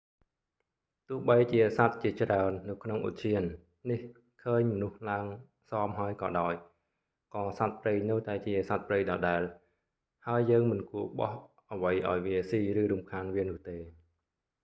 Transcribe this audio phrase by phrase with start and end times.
[1.07, 3.43] ទោះបីជាសត្វជាច្រើននៅក្នុងឧទ្យាន
[3.89, 4.01] នេះ
[4.43, 5.25] ឃើញមនុស្សឡើង
[5.69, 6.53] ស៊ាំហើយក៏ដោយ
[7.35, 9.41] ក៏សត្វព្រៃនៅតែជាសត្វព្រៃដដែល
[10.27, 11.31] ហើយយើងមិនគួរបោះ
[11.71, 13.77] អ្វីឲ្យវាស៊ីឬរំខានវានោះទេ